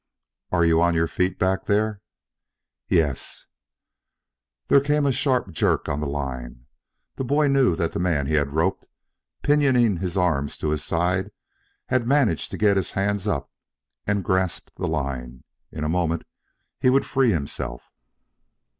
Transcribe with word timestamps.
"Are 0.51 0.65
you 0.65 0.81
on 0.81 0.95
your 0.95 1.05
feet 1.07 1.37
back 1.37 1.65
there?" 1.67 2.01
"Y 2.89 2.97
y 2.97 3.03
y 3.03 3.07
yes." 3.09 3.45
There 4.67 4.81
came 4.81 5.05
a 5.05 5.11
sharp 5.11 5.51
jerk 5.51 5.87
on 5.87 5.99
the 5.99 6.07
line. 6.07 6.65
The 7.17 7.23
boy 7.23 7.47
knew 7.49 7.75
that 7.75 7.91
the 7.91 7.99
man 7.99 8.25
he 8.25 8.33
had 8.33 8.49
roped, 8.51 8.87
pinioning 9.43 9.97
his 9.97 10.17
arms 10.17 10.57
to 10.57 10.69
his 10.69 10.83
side 10.83 11.29
had 11.85 12.07
managed 12.07 12.49
to 12.49 12.57
get 12.57 12.77
his 12.77 12.89
hands 12.89 13.27
up 13.27 13.51
and 14.07 14.23
grasped 14.23 14.73
the 14.75 14.87
line. 14.87 15.43
In 15.71 15.83
a 15.83 15.87
moment 15.87 16.23
he 16.79 16.89
would 16.89 17.05
free 17.05 17.31
himself. 17.31 17.91